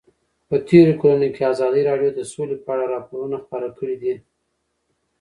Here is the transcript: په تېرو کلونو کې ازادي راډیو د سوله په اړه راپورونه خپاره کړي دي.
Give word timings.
په 0.47 0.55
تېرو 0.67 0.93
کلونو 1.01 1.27
کې 1.35 1.41
ازادي 1.53 1.81
راډیو 1.89 2.11
د 2.15 2.21
سوله 2.31 2.55
په 2.65 2.69
اړه 2.73 2.85
راپورونه 2.95 3.37
خپاره 3.43 3.67
کړي 3.77 3.95
دي. 4.01 4.15